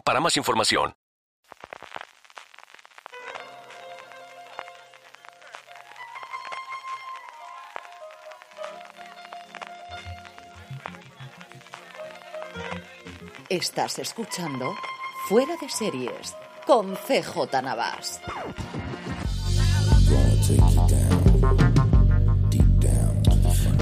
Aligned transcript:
para 0.00 0.20
más 0.20 0.36
información. 0.36 0.94
Estás 13.48 13.98
escuchando 14.00 14.74
Fuera 15.28 15.56
de 15.60 15.68
Series 15.68 16.34
con 16.66 16.96
CJ 16.96 17.62
Navas. 17.62 18.20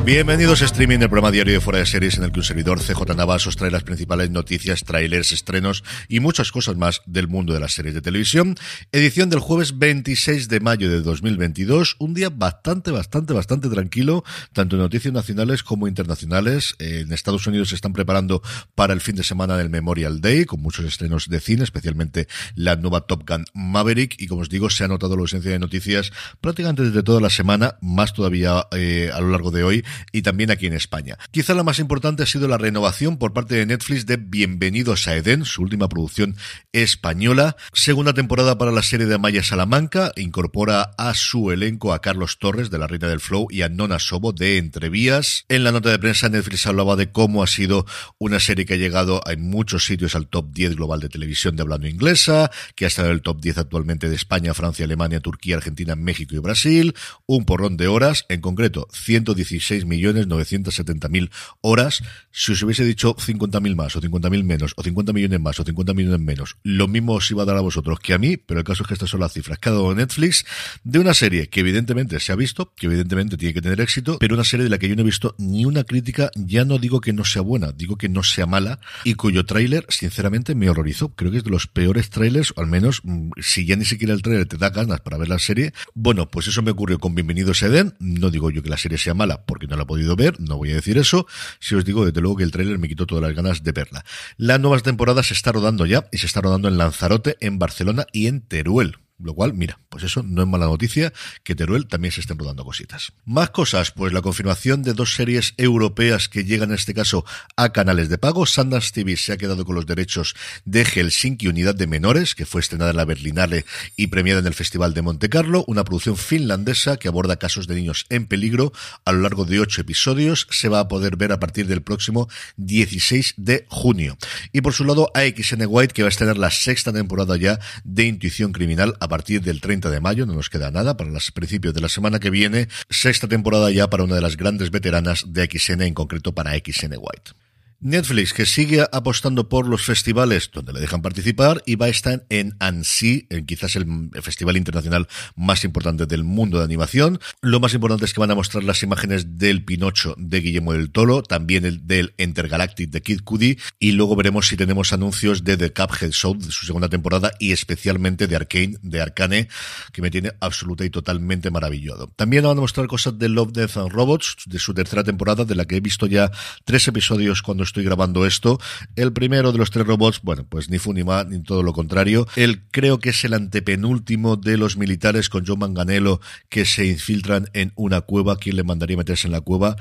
Bienvenidos 0.05 0.63
a 0.63 0.65
streaming 0.65 0.99
del 0.99 1.09
programa 1.09 1.31
diario 1.31 1.55
de 1.55 1.61
Fuera 1.61 1.79
de 1.79 1.87
Series 1.87 2.19
en 2.19 2.25
el 2.25 2.33
que 2.33 2.41
un 2.41 2.45
servidor 2.45 2.81
CJ 2.81 3.15
Navas 3.15 3.47
os 3.47 3.55
trae 3.55 3.71
las 3.71 3.85
principales 3.85 4.31
noticias, 4.31 4.83
trailers, 4.83 5.31
estrenos 5.31 5.85
y 6.09 6.19
muchas 6.19 6.51
cosas 6.51 6.77
más 6.77 7.03
del 7.07 7.29
mundo 7.29 7.55
de 7.55 7.61
las 7.61 7.75
series 7.75 7.95
de 7.95 8.03
televisión. 8.03 8.57
Edición 8.91 9.31
del 9.31 9.39
jueves 9.39 9.79
26 9.79 10.49
de 10.49 10.59
mayo 10.59 10.91
de 10.91 11.03
2022, 11.03 11.95
un 12.01 12.15
día 12.15 12.31
bastante, 12.31 12.91
bastante, 12.91 13.33
bastante 13.33 13.69
tranquilo, 13.69 14.25
tanto 14.53 14.75
en 14.75 14.83
noticias 14.83 15.15
nacionales 15.15 15.63
como 15.63 15.87
internacionales. 15.87 16.75
En 16.81 17.13
Estados 17.13 17.47
Unidos 17.47 17.69
se 17.69 17.77
están 17.77 17.93
preparando 17.93 18.43
para 18.75 18.95
el 18.95 19.01
fin 19.01 19.15
de 19.15 19.23
semana 19.23 19.57
del 19.57 19.71
Memorial 19.71 20.21
Day, 20.21 20.47
con 20.47 20.61
muchos 20.61 20.85
estrenos 20.85 21.29
de 21.29 21.39
cine, 21.39 21.63
especialmente 21.63 22.27
la 22.57 22.75
nueva 22.75 23.03
Top 23.03 23.23
Gun 23.25 23.45
Maverick, 23.55 24.21
y 24.21 24.27
como 24.27 24.41
os 24.41 24.49
digo, 24.49 24.69
se 24.69 24.83
ha 24.83 24.89
notado 24.89 25.15
la 25.15 25.23
ausencia 25.23 25.53
de 25.53 25.61
noticias 25.61 26.11
prácticamente 26.41 26.83
desde 26.83 27.05
toda 27.05 27.21
la 27.21 27.31
semana, 27.31 27.77
más 27.81 28.13
todavía 28.13 28.67
eh, 28.73 29.09
a 29.15 29.21
lo 29.21 29.31
largo 29.31 29.53
de 29.53 29.63
hoy, 29.63 29.85
y 30.13 30.23
también 30.23 30.51
aquí 30.51 30.67
en 30.67 30.75
España. 30.75 31.19
Quizá 31.31 31.55
la 31.55 31.63
más 31.63 31.79
importante 31.79 32.23
ha 32.23 32.27
sido 32.27 32.49
la 32.49 32.59
renovación 32.59 33.19
por 33.19 33.33
parte 33.33 33.55
de 33.55 33.67
Netflix 33.67 34.07
de 34.07 34.17
Bienvenidos 34.17 35.09
a 35.09 35.17
Eden, 35.17 35.45
su 35.45 35.63
última 35.63 35.89
producción 35.89 36.37
española. 36.73 37.57
Segunda 37.73 38.13
temporada 38.15 38.59
para 38.59 38.73
la 38.73 38.83
serie 38.83 39.07
de 39.07 39.15
Amaya 39.15 39.43
Salamanca, 39.43 40.13
incorpora 40.17 40.91
a 40.99 41.15
su 41.15 41.51
elenco 41.51 41.93
a 41.93 42.01
Carlos 42.01 42.39
Torres 42.39 42.71
de 42.71 42.79
La 42.79 42.87
Reina 42.87 43.09
del 43.09 43.21
Flow 43.21 43.47
y 43.51 43.63
a 43.63 43.69
Nona 43.69 43.99
Sobo 43.99 44.33
de 44.33 44.59
Entrevías. 44.59 45.45
En 45.49 45.65
la 45.65 45.73
nota 45.73 45.91
de 45.91 45.99
prensa 45.99 46.29
Netflix 46.29 46.67
hablaba 46.67 46.97
de 46.97 47.11
cómo 47.11 47.43
ha 47.43 47.47
sido 47.47 47.87
una 48.19 48.41
serie 48.41 48.67
que 48.67 48.75
ha 48.75 48.79
llegado 48.79 49.21
en 49.27 49.43
muchos 49.43 49.85
sitios 49.85 50.15
al 50.15 50.29
top 50.29 50.53
10 50.53 50.77
global 50.77 51.01
de 51.01 51.09
televisión 51.09 51.57
de 51.57 51.63
hablando 51.63 51.87
inglesa, 51.87 52.51
que 52.75 52.85
ha 52.85 52.89
estado 52.89 53.09
en 53.09 53.15
el 53.15 53.23
top 53.23 53.41
10 53.41 53.59
actualmente 53.59 54.09
de 54.09 54.17
España, 54.17 54.55
Francia, 54.55 54.85
Alemania, 54.85 55.21
Turquía, 55.21 55.57
Argentina, 55.57 55.97
México 55.97 56.35
y 56.35 56.39
Brasil, 56.39 56.95
un 57.27 57.45
porrón 57.45 57.77
de 57.77 57.89
horas, 57.89 58.25
en 58.29 58.41
concreto 58.41 58.89
116 58.93 59.82
millones 59.85 60.27
970 60.27 61.09
mil 61.09 61.31
horas. 61.61 62.03
Si 62.31 62.53
os 62.53 62.63
hubiese 62.63 62.85
dicho 62.85 63.15
50 63.19 63.61
mil 63.61 63.77
más, 63.77 63.97
o 63.97 64.01
50 64.01 64.31
mil 64.31 64.45
menos, 64.45 64.73
o 64.77 64.83
50 64.83 65.13
millones 65.13 65.41
más, 65.41 65.59
o 65.61 65.65
50 65.65 65.95
millones 65.95 66.21
menos, 66.21 66.57
lo 66.63 66.89
mismo 66.89 67.15
os 67.15 67.31
iba 67.31 67.43
a 67.43 67.47
dar 67.47 67.57
a 67.57 67.61
vosotros 67.61 68.01
que 68.01 68.15
a 68.15 68.19
mí, 68.19 68.37
pero 68.37 68.61
el 68.61 68.65
caso 68.65 68.83
es 68.83 68.89
que 68.89 68.95
estas 68.95 69.11
son 69.11 69.21
las 69.21 69.33
cifras 69.33 69.59
que 69.59 69.69
ha 69.69 69.73
dado 69.73 69.95
Netflix 69.95 70.45
de 70.85 70.99
una 70.99 71.15
serie 71.15 71.49
que 71.49 71.61
evidentemente 71.61 72.19
se 72.21 72.33
ha 72.33 72.37
visto, 72.37 72.73
que 72.75 72.87
evidentemente 72.87 73.37
tiene 73.37 73.55
que 73.55 73.63
tener 73.63 73.81
éxito, 73.81 74.19
pero 74.19 74.35
una 74.35 74.45
serie 74.45 74.65
de 74.65 74.71
la 74.71 74.79
que 74.79 74.89
yo 74.89 74.97
no 74.97 75.03
he 75.03 75.05
visto 75.05 75.35
ni 75.39 75.65
una 75.65 75.85
crítica, 75.85 76.31
ya 76.35 76.65
no 76.65 76.79
digo 76.79 77.01
que 77.01 77.13
no 77.13 77.25
sea 77.25 77.43
buena, 77.43 77.73
digo 77.73 77.97
que 77.97 78.09
no 78.09 78.23
sea 78.23 78.47
mala, 78.47 78.81
y 79.05 79.15
cuyo 79.15 79.45
tráiler, 79.45 79.87
sinceramente, 79.89 80.55
me 80.55 80.71
horrorizó. 80.71 81.15
Creo 81.15 81.31
que 81.31 81.39
es 81.39 81.45
de 81.45 81.51
los 81.51 81.67
peores 81.67 82.11
trailers, 82.11 82.53
o 82.57 82.61
al 82.61 82.67
menos, 82.67 83.01
mm, 83.05 83.31
si 83.41 83.67
ya 83.67 83.77
ni 83.77 83.85
siquiera 83.85 84.15
el 84.15 84.23
tráiler 84.23 84.47
te 84.47 84.57
da 84.57 84.71
ganas 84.71 85.01
para 85.01 85.19
ver 85.19 85.29
la 85.29 85.39
serie, 85.39 85.73
bueno, 85.95 86.29
pues 86.29 86.49
eso 86.49 86.63
me 86.63 86.71
ocurrió 86.71 86.99
con 86.99 87.15
Bienvenidos 87.15 87.63
a 87.63 87.67
Eden, 87.67 87.95
no 87.99 88.31
digo 88.31 88.51
yo 88.51 88.63
que 88.63 88.71
la 88.71 88.77
serie 88.77 88.99
sea 88.99 89.15
mala, 89.15 89.45
porque 89.45 89.67
no 89.67 89.72
la 89.77 89.83
he 89.83 89.87
podido 89.87 90.17
ver, 90.17 90.41
no 90.41 90.57
voy 90.57 90.73
a 90.73 90.75
decir 90.75 90.99
eso. 90.99 91.27
Si 91.61 91.75
os 91.75 91.85
digo, 91.85 92.05
desde 92.05 92.21
luego 92.21 92.37
que 92.37 92.45
el 92.45 92.51
tráiler 92.51 92.79
me 92.79 92.89
quitó 92.89 93.07
todas 93.07 93.23
las 93.23 93.35
ganas 93.35 93.63
de 93.63 93.73
verla. 93.73 94.05
La 94.37 94.59
nueva 94.59 94.79
temporada 94.81 95.23
se 95.23 95.35
está 95.35 95.53
rodando 95.53 95.87
ya 95.87 96.07
y 96.13 96.19
se 96.19 96.27
está 96.27 96.41
rodando 96.41 96.69
en 96.69 96.79
Lanzarote, 96.79 97.37
en 97.41 97.59
Barcelona 97.59 98.07
y 98.13 98.27
en 98.27 98.41
Teruel. 98.41 98.97
Lo 99.19 99.35
cual, 99.35 99.55
mira, 99.55 99.79
pues 99.89 100.03
eso 100.05 100.23
no 100.23 100.43
es 100.43 100.49
mala 100.49 100.67
noticia 100.67 101.13
que 101.45 101.55
Teruel 101.55 101.87
también 101.87 102.11
se 102.13 102.21
estén 102.21 102.39
rodando 102.39 102.65
cositas. 102.65 103.13
Más 103.25 103.51
cosas, 103.51 103.93
pues 103.93 104.13
la 104.13 104.23
confirmación 104.23 104.83
de 104.83 104.95
dos 104.95 105.15
series 105.15 105.55
europeas 105.59 106.29
que 106.29 106.45
llegan 106.45 106.71
en 106.71 106.77
este 106.77 106.95
caso 106.95 107.25
a 107.57 107.73
canales 107.73 108.09
de 108.09 108.19
pago. 108.19 108.47
Sundance 108.47 108.91
TV 108.93 109.17
se 109.17 109.33
ha 109.33 109.37
quedado 109.37 109.65
con 109.65 109.77
los 109.77 109.87
derechos 109.87 110.35
de 110.65 110.85
Helsinki 110.85 111.47
Unidad 111.47 111.75
de 111.75 111.87
Menores, 111.87 112.35
que 112.35 112.47
fue 112.47 112.61
estrenada 112.61 112.91
en 112.91 112.97
la 112.97 113.05
Berlinale 113.05 113.65
y 113.97 114.09
premiada 114.09 114.41
en 114.41 114.47
el 114.47 114.55
Festival 114.55 114.93
de 114.95 115.03
Monte 115.03 115.29
Carlo, 115.29 115.65
una 115.69 115.85
producción 115.85 116.17
finlandesa 116.17 116.97
que 116.97 117.09
aborda 117.09 117.37
casos 117.37 117.67
de 117.67 117.77
niños 117.77 118.07
en 118.09 118.27
peligro 118.27 118.73
a 119.05 119.13
lo 119.13 119.21
largo 119.21 119.45
de 119.45 119.61
ocho 119.61 119.83
episodios. 119.83 120.49
Se 120.51 120.69
va 120.69 120.81
a 120.81 120.89
poder 120.89 121.17
ver 121.17 121.33
a 121.33 121.39
partir 121.39 121.67
del 121.69 121.83
próximo 121.83 122.29
16 122.57 123.35
de 123.37 123.67
junio. 123.69 124.17
Y 124.53 124.63
por 124.63 124.73
su 124.73 124.85
lado, 124.85 125.11
AXN 125.15 125.65
White, 125.69 125.95
que 125.95 126.03
va 126.03 126.09
a 126.09 126.11
estrenar 126.11 126.39
la 126.39 126.51
sexta 126.51 126.93
temporada 126.93 127.37
ya 127.37 127.61
de 127.85 128.05
Intuición 128.05 128.53
Criminal 128.53 128.97
partir 129.13 129.43
del 129.43 129.61
30 129.61 129.91
de 129.91 130.01
mayo, 130.01 130.25
no 130.25 130.33
nos 130.33 130.49
queda 130.49 130.71
nada 130.71 130.97
para 130.97 131.11
los 131.11 131.33
principios 131.33 131.75
de 131.75 131.83
la 131.83 131.91
semana 131.91 132.19
que 132.19 132.31
viene, 132.31 132.69
sexta 132.89 133.29
temporada 133.29 133.71
ya 133.71 133.91
para 133.91 134.05
una 134.05 134.15
de 134.15 134.23
las 134.23 134.39
grandes 134.39 134.71
veteranas 134.71 135.27
de 135.29 135.45
XN, 135.53 135.83
en 135.83 135.93
concreto 135.93 136.33
para 136.33 136.55
XN 136.55 136.97
White. 136.97 137.33
Netflix, 137.83 138.33
que 138.33 138.47
sigue 138.47 138.87
apostando 138.93 139.49
por 139.49 139.67
los 139.67 139.85
festivales 139.85 140.51
donde 140.53 140.73
le 140.73 140.79
dejan 140.79 141.03
participar 141.03 141.63
y 141.67 141.75
va 141.75 141.87
a 141.87 141.89
estar 141.89 142.25
en 142.29 142.55
Annecy, 142.61 143.27
en 143.29 143.45
quizás 143.45 143.75
el 143.75 144.11
festival 144.23 144.57
internacional 144.57 145.09
más 145.35 145.65
importante 145.65 146.07
del 146.07 146.23
mundo 146.23 146.59
de 146.59 146.65
animación. 146.65 147.19
Lo 147.41 147.59
más 147.59 147.75
importante 147.75 148.05
es 148.05 148.15
que 148.15 148.21
van 148.21 148.31
a 148.31 148.37
mostrar 148.37 148.63
las 148.63 148.85
imágenes 148.85 149.37
del 149.37 149.65
Pinocho 149.65 150.15
de 150.17 150.41
Guillermo 150.41 150.75
del 150.75 150.93
Toro, 150.93 151.25
también 151.25 151.65
el 151.65 151.85
del 151.87 152.15
Intergalactic 152.19 152.91
de 152.91 153.03
Kid 153.03 153.23
Cudi, 153.25 153.59
y 153.81 153.93
luego 153.93 154.15
veremos 154.15 154.47
si 154.47 154.57
tenemos 154.57 154.93
anuncios 154.93 155.43
de 155.43 155.57
The 155.57 155.73
Cuphead 155.73 156.13
Show 156.13 156.39
de 156.39 156.53
su 156.53 156.67
segunda 156.67 156.89
temporada 156.89 157.33
y 157.41 157.51
especialmente 157.51 158.29
de 158.29 158.37
Arcane, 158.37 158.77
de 158.83 159.01
Arcane, 159.01 159.49
que 159.93 160.03
me 160.03 160.11
tiene 160.11 160.33
absoluta 160.41 160.85
y 160.85 160.91
totalmente 160.91 161.51
maravillado. 161.51 162.13
También 162.15 162.45
van 162.45 162.59
a 162.59 162.61
mostrar 162.61 162.87
cosas 162.87 163.19
de 163.19 163.29
Love, 163.29 163.53
Death 163.53 163.77
and 163.77 163.91
Robots, 163.91 164.37
de 164.47 164.61
su 164.61 164.73
tercera 164.73 165.03
temporada, 165.03 165.45
de 165.45 165.57
la 165.57 165.65
que 165.65 165.77
he 165.77 165.81
visto 165.81 166.07
ya 166.07 166.31
tres 166.65 166.87
episodios 166.87 167.43
cuando 167.43 167.65
estoy 167.73 167.85
grabando 167.85 168.27
esto. 168.27 168.61
El 168.97 169.13
primero 169.13 169.51
de 169.51 169.59
los 169.59 169.71
tres 169.71 169.87
robots, 169.87 170.21
bueno, 170.23 170.47
pues 170.49 170.69
ni 170.69 170.79
fu 170.79 170.93
ni 170.93 171.05
más, 171.05 171.27
ni 171.27 171.43
todo 171.43 171.63
lo 171.63 171.73
contrario. 171.73 172.27
El 172.37 172.63
creo 172.71 172.99
que 172.99 173.11
es 173.11 173.25
el 173.25 173.33
antepenúltimo 173.35 174.37
de 174.37 174.59
los 174.59 174.77
militares 174.77 175.29
con 175.29 175.45
John 175.47 175.59
Manganello 175.59 176.21
que 176.49 176.65
se 176.65 176.87
infiltran 176.87 177.49
en 177.55 177.73
una 177.75 178.03
cueva. 178.03 178.37
¿Quién 178.37 178.57
le 178.57 178.63
mandaría 178.63 178.97
meterse 178.97 179.27
en 179.27 179.33
la 179.33 179.41
cueva? 179.41 179.77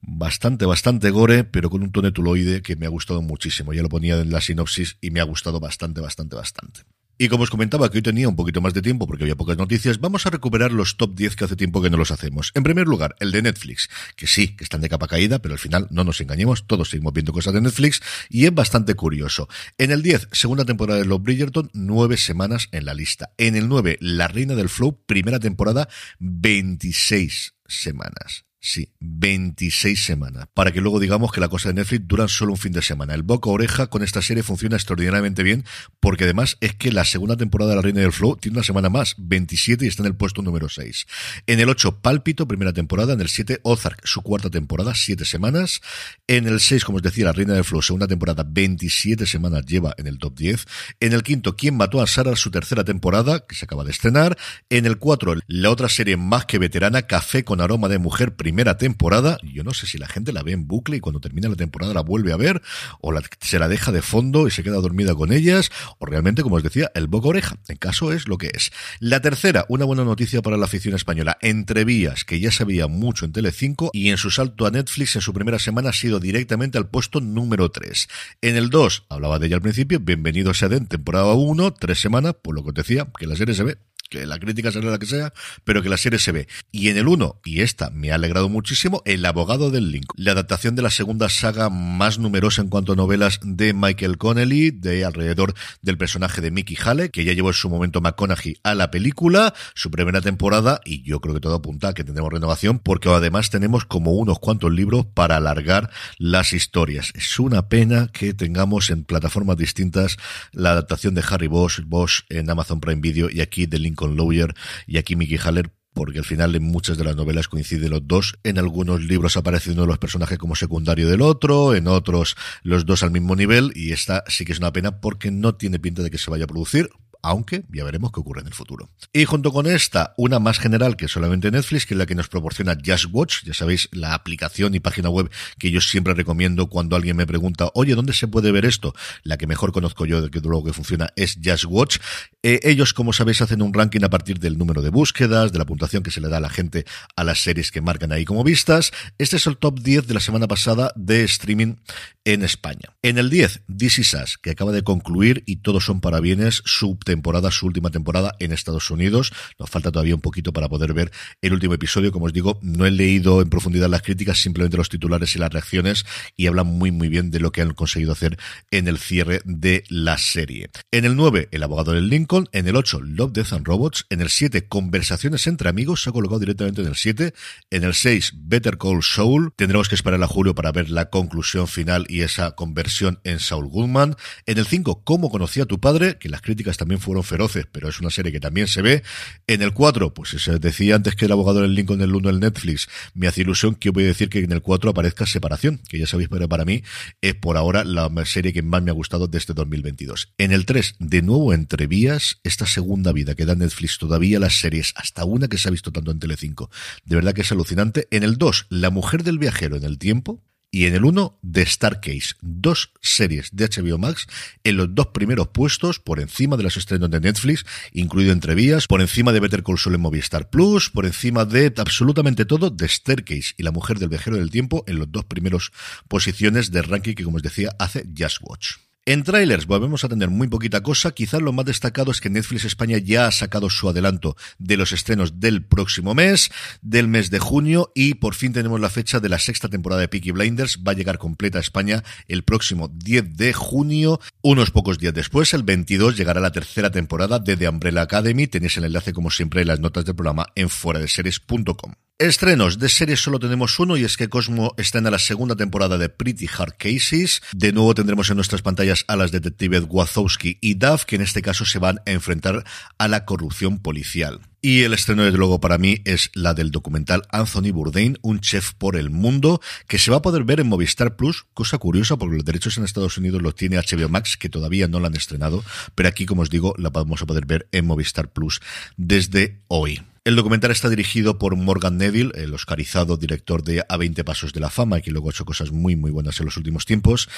bastante, 0.00 0.64
bastante 0.64 1.10
gore, 1.10 1.42
pero 1.44 1.70
con 1.70 1.82
un 1.82 1.90
tono 1.90 2.12
tuloide 2.12 2.62
que 2.62 2.76
me 2.76 2.86
ha 2.86 2.88
gustado 2.88 3.20
muchísimo. 3.20 3.72
Ya 3.72 3.82
lo 3.82 3.88
ponía 3.88 4.16
en 4.20 4.30
la 4.30 4.40
sinopsis 4.40 4.96
y 5.00 5.10
me 5.10 5.20
ha 5.20 5.24
gustado 5.24 5.58
bastante, 5.60 6.00
bastante, 6.00 6.36
bastante. 6.36 6.82
Y 7.20 7.28
como 7.28 7.42
os 7.42 7.50
comentaba 7.50 7.90
que 7.90 7.98
hoy 7.98 8.02
tenía 8.02 8.28
un 8.28 8.36
poquito 8.36 8.60
más 8.60 8.74
de 8.74 8.80
tiempo 8.80 9.08
porque 9.08 9.24
había 9.24 9.34
pocas 9.34 9.58
noticias, 9.58 9.98
vamos 9.98 10.24
a 10.24 10.30
recuperar 10.30 10.70
los 10.70 10.96
top 10.96 11.16
10 11.16 11.34
que 11.34 11.44
hace 11.44 11.56
tiempo 11.56 11.82
que 11.82 11.90
no 11.90 11.96
los 11.96 12.12
hacemos. 12.12 12.52
En 12.54 12.62
primer 12.62 12.86
lugar, 12.86 13.16
el 13.18 13.32
de 13.32 13.42
Netflix, 13.42 13.90
que 14.14 14.28
sí, 14.28 14.54
que 14.54 14.62
están 14.62 14.80
de 14.80 14.88
capa 14.88 15.08
caída, 15.08 15.40
pero 15.40 15.54
al 15.54 15.58
final 15.58 15.88
no 15.90 16.04
nos 16.04 16.20
engañemos, 16.20 16.68
todos 16.68 16.90
seguimos 16.90 17.12
viendo 17.12 17.32
cosas 17.32 17.54
de 17.54 17.60
Netflix 17.60 18.00
y 18.30 18.46
es 18.46 18.54
bastante 18.54 18.94
curioso. 18.94 19.48
En 19.78 19.90
el 19.90 20.02
10, 20.02 20.28
segunda 20.30 20.64
temporada 20.64 21.00
de 21.00 21.06
Love 21.06 21.22
Bridgerton, 21.22 21.70
nueve 21.74 22.16
semanas 22.16 22.68
en 22.70 22.84
la 22.84 22.94
lista. 22.94 23.32
En 23.36 23.56
el 23.56 23.68
9, 23.68 23.98
La 24.00 24.28
Reina 24.28 24.54
del 24.54 24.68
Flow, 24.68 25.02
primera 25.04 25.40
temporada, 25.40 25.88
26 26.20 27.54
semanas. 27.66 28.47
Sí, 28.60 28.92
26 28.98 30.04
semanas. 30.04 30.48
Para 30.52 30.72
que 30.72 30.80
luego 30.80 30.98
digamos 30.98 31.30
que 31.30 31.40
la 31.40 31.48
cosa 31.48 31.68
de 31.68 31.76
Netflix 31.76 32.08
dura 32.08 32.26
solo 32.26 32.52
un 32.52 32.58
fin 32.58 32.72
de 32.72 32.82
semana. 32.82 33.14
El 33.14 33.22
boca 33.22 33.50
oreja 33.50 33.86
con 33.86 34.02
esta 34.02 34.20
serie 34.20 34.42
funciona 34.42 34.74
extraordinariamente 34.74 35.44
bien 35.44 35.64
porque 36.00 36.24
además 36.24 36.56
es 36.60 36.74
que 36.74 36.90
la 36.90 37.04
segunda 37.04 37.36
temporada 37.36 37.70
de 37.70 37.76
La 37.76 37.82
Reina 37.82 38.00
del 38.00 38.12
Flow 38.12 38.36
tiene 38.36 38.58
una 38.58 38.64
semana 38.64 38.88
más, 38.88 39.14
27 39.16 39.84
y 39.84 39.88
está 39.88 40.02
en 40.02 40.08
el 40.08 40.16
puesto 40.16 40.42
número 40.42 40.68
6. 40.68 41.06
En 41.46 41.60
el 41.60 41.68
8, 41.68 42.00
Pálpito, 42.00 42.48
primera 42.48 42.72
temporada. 42.72 43.12
En 43.12 43.20
el 43.20 43.28
7, 43.28 43.60
Ozark, 43.62 44.04
su 44.04 44.22
cuarta 44.22 44.50
temporada, 44.50 44.92
7 44.92 45.24
semanas. 45.24 45.80
En 46.26 46.48
el 46.48 46.58
6, 46.58 46.84
como 46.84 46.96
os 46.96 47.02
decía, 47.02 47.26
La 47.26 47.32
Reina 47.32 47.54
del 47.54 47.64
Flow, 47.64 47.80
segunda 47.80 48.08
temporada, 48.08 48.44
27 48.44 49.24
semanas 49.26 49.66
lleva 49.66 49.94
en 49.98 50.08
el 50.08 50.18
top 50.18 50.36
10. 50.36 50.66
En 50.98 51.12
el 51.12 51.22
quinto, 51.22 51.54
¿Quién 51.54 51.76
mató 51.76 52.02
a 52.02 52.08
Sara? 52.08 52.34
Su 52.34 52.50
tercera 52.50 52.82
temporada, 52.82 53.46
que 53.46 53.54
se 53.54 53.66
acaba 53.66 53.84
de 53.84 53.92
estrenar. 53.92 54.36
En 54.68 54.84
el 54.84 54.98
4, 54.98 55.36
la 55.46 55.70
otra 55.70 55.88
serie 55.88 56.16
más 56.16 56.44
que 56.44 56.58
veterana, 56.58 57.02
Café 57.02 57.44
con 57.44 57.60
aroma 57.60 57.86
de 57.86 57.98
mujer, 57.98 58.34
primera 58.34 58.47
temporada. 58.78 59.38
Yo 59.42 59.64
no 59.64 59.74
sé 59.74 59.86
si 59.86 59.98
la 59.98 60.08
gente 60.08 60.32
la 60.32 60.42
ve 60.42 60.52
en 60.52 60.66
bucle 60.66 60.96
y 60.96 61.00
cuando 61.00 61.20
termina 61.20 61.48
la 61.48 61.56
temporada 61.56 61.94
la 61.94 62.00
vuelve 62.00 62.32
a 62.32 62.36
ver, 62.36 62.62
o 63.00 63.12
se 63.40 63.58
la 63.58 63.68
deja 63.68 63.92
de 63.92 64.02
fondo 64.02 64.46
y 64.46 64.50
se 64.50 64.62
queda 64.62 64.76
dormida 64.76 65.14
con 65.14 65.32
ellas, 65.32 65.70
o 65.98 66.06
realmente, 66.06 66.42
como 66.42 66.56
os 66.56 66.62
decía, 66.62 66.90
el 66.94 67.06
boca 67.06 67.28
oreja. 67.28 67.56
En 67.68 67.76
caso 67.76 68.12
es 68.12 68.28
lo 68.28 68.38
que 68.38 68.50
es. 68.52 68.70
La 69.00 69.20
tercera, 69.20 69.64
una 69.68 69.84
buena 69.84 70.04
noticia 70.04 70.42
para 70.42 70.56
la 70.56 70.66
afición 70.66 70.94
española. 70.94 71.38
Entrevías, 71.40 72.24
que 72.24 72.40
ya 72.40 72.50
se 72.50 72.64
veía 72.64 72.86
mucho 72.86 73.24
en 73.24 73.32
Telecinco, 73.32 73.90
y 73.92 74.10
en 74.10 74.16
su 74.16 74.30
salto 74.30 74.66
a 74.66 74.70
Netflix 74.70 75.16
en 75.16 75.22
su 75.22 75.32
primera 75.32 75.58
semana 75.58 75.90
ha 75.90 75.92
sido 75.92 76.20
directamente 76.20 76.78
al 76.78 76.88
puesto 76.88 77.20
número 77.20 77.70
3. 77.70 78.08
En 78.42 78.56
el 78.56 78.70
2, 78.70 79.06
hablaba 79.08 79.38
de 79.38 79.46
ella 79.46 79.56
al 79.56 79.62
principio, 79.62 80.00
bienvenido 80.00 80.50
a 80.50 80.68
Den, 80.68 80.86
temporada 80.86 81.32
1, 81.34 81.74
tres 81.74 82.00
semanas, 82.00 82.34
por 82.42 82.54
lo 82.54 82.62
que 82.62 82.70
os 82.70 82.74
decía, 82.74 83.08
que 83.18 83.26
la 83.26 83.36
serie 83.36 83.54
se 83.54 83.64
ve 83.64 83.78
que 84.08 84.26
la 84.26 84.38
crítica 84.38 84.72
será 84.72 84.90
la 84.90 84.98
que 84.98 85.06
sea, 85.06 85.32
pero 85.64 85.82
que 85.82 85.88
la 85.88 85.96
serie 85.96 86.18
se 86.18 86.32
ve. 86.32 86.48
Y 86.72 86.88
en 86.88 86.96
el 86.96 87.08
1, 87.08 87.40
y 87.44 87.60
esta 87.60 87.90
me 87.90 88.10
ha 88.10 88.14
alegrado 88.14 88.48
muchísimo, 88.48 89.02
El 89.04 89.24
abogado 89.24 89.70
del 89.70 89.90
Link, 89.90 90.06
la 90.16 90.32
adaptación 90.32 90.74
de 90.74 90.82
la 90.82 90.90
segunda 90.90 91.28
saga 91.28 91.68
más 91.70 92.18
numerosa 92.18 92.62
en 92.62 92.68
cuanto 92.68 92.92
a 92.92 92.96
novelas 92.96 93.40
de 93.42 93.72
Michael 93.74 94.18
Connelly, 94.18 94.70
de 94.70 95.04
alrededor 95.04 95.54
del 95.82 95.98
personaje 95.98 96.40
de 96.40 96.50
Mickey 96.50 96.76
Hale, 96.82 97.10
que 97.10 97.24
ya 97.24 97.32
llevó 97.32 97.48
en 97.48 97.54
su 97.54 97.68
momento 97.68 98.00
McConaughey 98.00 98.56
a 98.62 98.74
la 98.74 98.90
película, 98.90 99.54
su 99.74 99.90
primera 99.90 100.20
temporada, 100.20 100.80
y 100.84 101.02
yo 101.02 101.20
creo 101.20 101.34
que 101.34 101.40
todo 101.40 101.54
apunta 101.54 101.88
a 101.88 101.94
que 101.94 102.04
tendremos 102.04 102.32
renovación, 102.32 102.78
porque 102.78 103.08
además 103.08 103.50
tenemos 103.50 103.84
como 103.84 104.12
unos 104.12 104.38
cuantos 104.38 104.72
libros 104.72 105.06
para 105.06 105.36
alargar 105.36 105.90
las 106.18 106.52
historias. 106.52 107.12
Es 107.14 107.38
una 107.38 107.68
pena 107.68 108.08
que 108.12 108.34
tengamos 108.34 108.90
en 108.90 109.04
plataformas 109.04 109.56
distintas 109.56 110.16
la 110.52 110.70
adaptación 110.70 111.14
de 111.14 111.24
Harry 111.28 111.48
Bosch, 111.48 111.80
en 112.28 112.50
Amazon 112.50 112.80
Prime 112.80 113.00
Video 113.00 113.28
y 113.30 113.40
aquí 113.40 113.66
de 113.66 113.78
Link 113.78 113.97
con 113.98 114.16
Lawyer 114.16 114.54
y 114.86 114.96
aquí 114.96 115.16
Mickey 115.16 115.38
Haller 115.38 115.72
porque 115.92 116.20
al 116.20 116.24
final 116.24 116.54
en 116.54 116.62
muchas 116.62 116.96
de 116.96 117.02
las 117.02 117.16
novelas 117.16 117.48
coinciden 117.48 117.90
los 117.90 118.06
dos. 118.06 118.38
En 118.44 118.56
algunos 118.56 119.02
libros 119.02 119.36
aparece 119.36 119.72
uno 119.72 119.80
de 119.82 119.88
los 119.88 119.98
personajes 119.98 120.38
como 120.38 120.54
secundario 120.54 121.08
del 121.08 121.22
otro, 121.22 121.74
en 121.74 121.88
otros 121.88 122.36
los 122.62 122.86
dos 122.86 123.02
al 123.02 123.10
mismo 123.10 123.34
nivel, 123.34 123.72
y 123.74 123.90
esta 123.90 124.22
sí 124.28 124.44
que 124.44 124.52
es 124.52 124.58
una 124.58 124.72
pena 124.72 125.00
porque 125.00 125.32
no 125.32 125.56
tiene 125.56 125.80
pinta 125.80 126.04
de 126.04 126.10
que 126.12 126.18
se 126.18 126.30
vaya 126.30 126.44
a 126.44 126.46
producir 126.46 126.88
aunque 127.22 127.64
ya 127.72 127.84
veremos 127.84 128.12
qué 128.12 128.20
ocurre 128.20 128.40
en 128.40 128.48
el 128.48 128.54
futuro. 128.54 128.90
Y 129.12 129.24
junto 129.24 129.52
con 129.52 129.66
esta, 129.66 130.14
una 130.16 130.38
más 130.38 130.58
general 130.58 130.96
que 130.96 131.08
solamente 131.08 131.50
Netflix, 131.50 131.86
que 131.86 131.94
es 131.94 131.98
la 131.98 132.06
que 132.06 132.14
nos 132.14 132.28
proporciona 132.28 132.76
Just 132.84 133.06
Watch, 133.10 133.44
ya 133.44 133.54
sabéis, 133.54 133.88
la 133.92 134.14
aplicación 134.14 134.74
y 134.74 134.80
página 134.80 135.10
web 135.10 135.30
que 135.58 135.70
yo 135.70 135.80
siempre 135.80 136.14
recomiendo 136.14 136.68
cuando 136.68 136.96
alguien 136.96 137.16
me 137.16 137.26
pregunta, 137.26 137.70
oye, 137.74 137.94
¿dónde 137.94 138.12
se 138.12 138.28
puede 138.28 138.52
ver 138.52 138.64
esto? 138.64 138.94
La 139.22 139.36
que 139.36 139.46
mejor 139.46 139.72
conozco 139.72 140.06
yo 140.06 140.22
de 140.22 140.30
que 140.30 140.40
luego 140.40 140.64
que 140.64 140.72
funciona 140.72 141.08
es 141.16 141.38
Just 141.42 141.64
Watch. 141.66 141.98
Eh, 142.42 142.60
ellos, 142.62 142.94
como 142.94 143.12
sabéis, 143.12 143.42
hacen 143.42 143.62
un 143.62 143.74
ranking 143.74 144.02
a 144.04 144.10
partir 144.10 144.38
del 144.38 144.58
número 144.58 144.82
de 144.82 144.90
búsquedas, 144.90 145.52
de 145.52 145.58
la 145.58 145.66
puntuación 145.66 146.02
que 146.02 146.10
se 146.10 146.20
le 146.20 146.28
da 146.28 146.38
a 146.38 146.40
la 146.40 146.50
gente 146.50 146.84
a 147.16 147.24
las 147.24 147.42
series 147.42 147.70
que 147.70 147.80
marcan 147.80 148.12
ahí 148.12 148.24
como 148.24 148.44
vistas. 148.44 148.92
Este 149.18 149.36
es 149.36 149.46
el 149.46 149.56
top 149.56 149.80
10 149.80 150.06
de 150.06 150.14
la 150.14 150.20
semana 150.20 150.46
pasada 150.46 150.92
de 150.96 151.24
streaming 151.24 151.76
en 152.24 152.42
España. 152.42 152.94
En 153.02 153.18
el 153.18 153.30
10, 153.30 153.62
This 153.76 153.98
Is 153.98 154.14
Us, 154.14 154.38
que 154.38 154.50
acaba 154.50 154.72
de 154.72 154.82
concluir 154.82 155.42
y 155.46 155.56
todos 155.56 155.84
son 155.84 156.00
para 156.00 156.20
bienes 156.20 156.62
su 156.64 156.88
temporada, 157.08 157.50
su 157.50 157.66
última 157.66 157.90
temporada 157.90 158.34
en 158.38 158.52
Estados 158.52 158.90
Unidos. 158.90 159.32
Nos 159.58 159.70
falta 159.70 159.90
todavía 159.90 160.14
un 160.14 160.20
poquito 160.20 160.52
para 160.52 160.68
poder 160.68 160.92
ver 160.92 161.10
el 161.40 161.54
último 161.54 161.72
episodio. 161.72 162.12
Como 162.12 162.26
os 162.26 162.34
digo, 162.34 162.58
no 162.62 162.84
he 162.84 162.90
leído 162.90 163.40
en 163.40 163.48
profundidad 163.48 163.88
las 163.88 164.02
críticas, 164.02 164.38
simplemente 164.38 164.76
los 164.76 164.90
titulares 164.90 165.34
y 165.34 165.38
las 165.38 165.50
reacciones 165.50 166.04
y 166.36 166.46
hablan 166.48 166.66
muy 166.66 166.90
muy 166.90 167.08
bien 167.08 167.30
de 167.30 167.40
lo 167.40 167.50
que 167.50 167.62
han 167.62 167.72
conseguido 167.72 168.12
hacer 168.12 168.38
en 168.70 168.88
el 168.88 168.98
cierre 168.98 169.40
de 169.44 169.84
la 169.88 170.18
serie. 170.18 170.68
En 170.90 171.06
el 171.06 171.16
9, 171.16 171.48
El 171.50 171.62
abogado 171.62 171.92
del 171.92 172.08
Lincoln. 172.08 172.48
En 172.52 172.68
el 172.68 172.76
8, 172.76 173.00
Love, 173.00 173.32
Death 173.32 173.52
and 173.54 173.66
Robots. 173.66 174.04
En 174.10 174.20
el 174.20 174.28
7, 174.28 174.68
Conversaciones 174.68 175.46
entre 175.46 175.70
amigos. 175.70 176.02
Se 176.02 176.10
ha 176.10 176.12
colocado 176.12 176.40
directamente 176.40 176.82
en 176.82 176.88
el 176.88 176.96
7. 176.96 177.32
En 177.70 177.84
el 177.84 177.94
6, 177.94 178.34
Better 178.36 178.76
Call 178.76 179.02
Saul. 179.02 179.52
Tendremos 179.56 179.88
que 179.88 179.94
esperar 179.94 180.22
a 180.22 180.26
julio 180.26 180.54
para 180.54 180.72
ver 180.72 180.90
la 180.90 181.08
conclusión 181.08 181.68
final 181.68 182.04
y 182.08 182.20
esa 182.20 182.50
conversión 182.52 183.20
en 183.24 183.38
Saul 183.38 183.68
Goodman. 183.68 184.14
En 184.44 184.58
el 184.58 184.66
5, 184.66 185.04
Cómo 185.04 185.30
conocí 185.30 185.60
a 185.60 185.66
tu 185.66 185.80
padre, 185.80 186.18
que 186.18 186.28
las 186.28 186.42
críticas 186.42 186.76
también 186.76 186.97
fueron 186.98 187.24
feroces, 187.24 187.66
pero 187.70 187.88
es 187.88 188.00
una 188.00 188.10
serie 188.10 188.32
que 188.32 188.40
también 188.40 188.68
se 188.68 188.82
ve. 188.82 189.02
En 189.46 189.62
el 189.62 189.72
4, 189.72 190.14
pues 190.14 190.30
se 190.30 190.58
decía 190.58 190.96
antes 190.96 191.14
que 191.16 191.26
el 191.26 191.32
abogado 191.32 191.60
del 191.60 191.74
Lincoln 191.74 191.98
del 191.98 192.14
1 192.14 192.28
del 192.28 192.40
Netflix, 192.40 192.88
me 193.14 193.26
hace 193.26 193.42
ilusión 193.42 193.74
que 193.74 193.90
voy 193.90 194.04
a 194.04 194.08
decir 194.08 194.28
que 194.28 194.40
en 194.40 194.52
el 194.52 194.62
4 194.62 194.90
aparezca 194.90 195.26
Separación, 195.26 195.80
que 195.88 195.98
ya 195.98 196.06
sabéis, 196.06 196.28
pero 196.28 196.48
para 196.48 196.64
mí 196.64 196.82
es 197.20 197.34
por 197.34 197.56
ahora 197.56 197.84
la 197.84 198.10
serie 198.24 198.52
que 198.52 198.62
más 198.62 198.82
me 198.82 198.90
ha 198.90 198.94
gustado 198.94 199.26
de 199.28 199.38
este 199.38 199.54
2022. 199.54 200.32
En 200.38 200.52
el 200.52 200.66
3, 200.66 200.96
de 200.98 201.22
nuevo 201.22 201.52
entre 201.52 201.86
vías, 201.86 202.40
esta 202.44 202.66
segunda 202.66 203.12
vida 203.12 203.34
que 203.34 203.44
da 203.44 203.54
Netflix 203.54 203.98
todavía 203.98 204.38
las 204.38 204.60
series, 204.60 204.92
hasta 204.96 205.24
una 205.24 205.48
que 205.48 205.58
se 205.58 205.68
ha 205.68 205.70
visto 205.70 205.92
tanto 205.92 206.10
en 206.10 206.18
Telecinco. 206.18 206.70
De 207.04 207.16
verdad 207.16 207.34
que 207.34 207.42
es 207.42 207.52
alucinante. 207.52 208.08
En 208.10 208.22
el 208.22 208.36
2, 208.36 208.66
La 208.70 208.90
mujer 208.90 209.22
del 209.22 209.38
viajero 209.38 209.76
en 209.76 209.84
el 209.84 209.98
tiempo, 209.98 210.42
y 210.70 210.86
en 210.86 210.94
el 210.94 211.04
1 211.04 211.38
de 211.42 211.66
Starcase, 211.66 212.34
dos 212.40 212.92
series 213.00 213.50
de 213.52 213.68
HBO 213.68 213.98
Max 213.98 214.26
en 214.64 214.76
los 214.76 214.94
dos 214.94 215.08
primeros 215.08 215.48
puestos 215.48 215.98
por 215.98 216.20
encima 216.20 216.56
de 216.56 216.62
las 216.62 216.76
estrenos 216.76 217.10
de 217.10 217.20
Netflix, 217.20 217.64
incluido 217.92 218.32
Entrevías, 218.32 218.86
por 218.86 219.00
encima 219.00 219.32
de 219.32 219.40
Better 219.40 219.62
Call 219.62 219.78
Saul 219.78 219.94
en 219.94 220.02
Movistar 220.02 220.50
Plus, 220.50 220.90
por 220.90 221.06
encima 221.06 221.44
de 221.44 221.72
absolutamente 221.76 222.44
todo 222.44 222.70
de 222.70 222.88
Staircase 222.88 223.54
y 223.56 223.62
La 223.62 223.72
Mujer 223.72 223.98
del 223.98 224.08
Viajero 224.08 224.36
del 224.36 224.50
Tiempo 224.50 224.84
en 224.86 224.98
los 224.98 225.10
dos 225.10 225.24
primeros 225.24 225.72
posiciones 226.08 226.70
de 226.70 226.82
ranking 226.82 227.14
que 227.14 227.24
como 227.24 227.36
os 227.38 227.42
decía 227.42 227.70
hace 227.78 228.06
Just 228.16 228.38
Watch. 228.42 228.87
En 229.08 229.22
trailers 229.22 229.66
volvemos 229.66 230.04
a 230.04 230.08
tener 230.10 230.28
muy 230.28 230.48
poquita 230.48 230.82
cosa. 230.82 231.12
Quizás 231.12 231.40
lo 231.40 231.54
más 231.54 231.64
destacado 231.64 232.10
es 232.10 232.20
que 232.20 232.28
Netflix 232.28 232.66
España 232.66 232.98
ya 232.98 233.26
ha 233.26 233.32
sacado 233.32 233.70
su 233.70 233.88
adelanto 233.88 234.36
de 234.58 234.76
los 234.76 234.92
estrenos 234.92 235.40
del 235.40 235.64
próximo 235.64 236.14
mes, 236.14 236.50
del 236.82 237.08
mes 237.08 237.30
de 237.30 237.38
junio, 237.38 237.90
y 237.94 238.16
por 238.16 238.34
fin 238.34 238.52
tenemos 238.52 238.78
la 238.78 238.90
fecha 238.90 239.18
de 239.18 239.30
la 239.30 239.38
sexta 239.38 239.70
temporada 239.70 240.02
de 240.02 240.08
Peaky 240.08 240.32
Blinders. 240.32 240.80
Va 240.86 240.92
a 240.92 240.94
llegar 240.94 241.16
completa 241.16 241.56
a 241.56 241.62
España 241.62 242.04
el 242.26 242.44
próximo 242.44 242.88
10 242.88 243.34
de 243.38 243.54
junio. 243.54 244.20
Unos 244.42 244.72
pocos 244.72 244.98
días 244.98 245.14
después, 245.14 245.54
el 245.54 245.62
22, 245.62 246.14
llegará 246.14 246.42
la 246.42 246.52
tercera 246.52 246.90
temporada 246.90 247.38
de 247.38 247.56
The 247.56 247.66
Umbrella 247.66 248.02
Academy. 248.02 248.46
Tenéis 248.46 248.76
el 248.76 248.84
enlace, 248.84 249.14
como 249.14 249.30
siempre, 249.30 249.62
en 249.62 249.68
las 249.68 249.80
notas 249.80 250.04
del 250.04 250.16
programa 250.16 250.48
en 250.54 250.68
fueradeseries.com. 250.68 251.94
Estrenos 252.20 252.80
de 252.80 252.88
series 252.88 253.20
solo 253.20 253.38
tenemos 253.38 253.78
uno 253.78 253.96
y 253.96 254.02
es 254.02 254.16
que 254.16 254.28
Cosmo 254.28 254.74
está 254.76 254.98
en 254.98 255.04
la 255.04 255.20
segunda 255.20 255.54
temporada 255.54 255.98
de 255.98 256.08
Pretty 256.08 256.48
Hard 256.48 256.74
Cases. 256.76 257.40
De 257.52 257.72
nuevo 257.72 257.94
tendremos 257.94 258.28
en 258.28 258.34
nuestras 258.34 258.60
pantallas 258.60 259.04
a 259.06 259.14
las 259.14 259.30
detectives 259.30 259.84
Wazowski 259.88 260.58
y 260.60 260.74
Duff 260.74 261.04
que 261.04 261.14
en 261.14 261.22
este 261.22 261.42
caso 261.42 261.64
se 261.64 261.78
van 261.78 262.00
a 262.06 262.10
enfrentar 262.10 262.64
a 262.98 263.06
la 263.06 263.24
corrupción 263.24 263.78
policial. 263.78 264.40
Y 264.60 264.82
el 264.82 264.94
estreno, 264.94 265.22
desde 265.22 265.38
luego, 265.38 265.60
para 265.60 265.78
mí 265.78 265.98
es 266.04 266.32
la 266.34 266.54
del 266.54 266.72
documental 266.72 267.22
Anthony 267.30 267.70
Bourdain, 267.70 268.18
un 268.22 268.40
chef 268.40 268.72
por 268.72 268.96
el 268.96 269.10
mundo, 269.10 269.60
que 269.86 270.00
se 270.00 270.10
va 270.10 270.16
a 270.16 270.22
poder 270.22 270.42
ver 270.42 270.58
en 270.58 270.66
Movistar 270.66 271.14
Plus, 271.14 271.46
cosa 271.54 271.78
curiosa 271.78 272.16
porque 272.16 272.34
los 272.34 272.44
derechos 272.44 272.78
en 272.78 272.84
Estados 272.84 273.16
Unidos 273.16 273.42
los 273.42 273.54
tiene 273.54 273.76
HBO 273.76 274.08
Max, 274.08 274.36
que 274.36 274.48
todavía 274.48 274.88
no 274.88 274.98
la 274.98 275.06
han 275.06 275.14
estrenado, 275.14 275.62
pero 275.94 276.08
aquí, 276.08 276.26
como 276.26 276.42
os 276.42 276.50
digo, 276.50 276.74
la 276.78 276.90
vamos 276.90 277.22
a 277.22 277.26
poder 277.26 277.46
ver 277.46 277.68
en 277.70 277.86
Movistar 277.86 278.32
Plus 278.32 278.60
desde 278.96 279.60
hoy. 279.68 280.02
El 280.28 280.36
documental 280.36 280.70
está 280.70 280.90
dirigido 280.90 281.38
por 281.38 281.56
Morgan 281.56 281.96
Neville, 281.96 282.32
el 282.34 282.52
oscarizado 282.52 283.16
director 283.16 283.64
de 283.64 283.82
A 283.88 283.96
20 283.96 284.24
Pasos 284.24 284.52
de 284.52 284.60
la 284.60 284.68
Fama, 284.68 285.00
que 285.00 285.10
luego 285.10 285.28
ha 285.28 285.30
hecho 285.30 285.46
cosas 285.46 285.72
muy, 285.72 285.96
muy 285.96 286.10
buenas 286.10 286.38
en 286.38 286.44
los 286.44 286.58
últimos 286.58 286.84
tiempos. 286.84 287.30